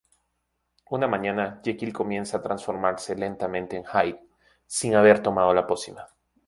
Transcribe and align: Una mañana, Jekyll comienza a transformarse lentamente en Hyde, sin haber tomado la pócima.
Una 0.89 1.07
mañana, 1.07 1.61
Jekyll 1.63 1.93
comienza 1.93 2.37
a 2.37 2.41
transformarse 2.41 3.13
lentamente 3.15 3.75
en 3.77 3.83
Hyde, 3.85 4.19
sin 4.65 4.95
haber 4.95 5.21
tomado 5.21 5.53
la 5.53 5.67
pócima. 5.67 6.07